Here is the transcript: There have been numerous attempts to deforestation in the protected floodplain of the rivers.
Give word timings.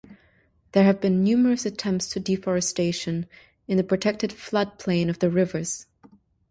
There 0.71 0.83
have 0.83 0.99
been 0.99 1.23
numerous 1.23 1.63
attempts 1.63 2.09
to 2.09 2.19
deforestation 2.19 3.27
in 3.67 3.77
the 3.77 3.83
protected 3.83 4.31
floodplain 4.31 5.09
of 5.09 5.19
the 5.19 5.29
rivers. 5.29 5.85